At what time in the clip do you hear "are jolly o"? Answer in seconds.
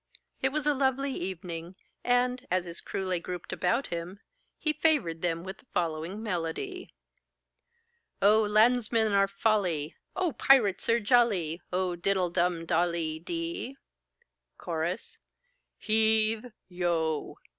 10.89-11.95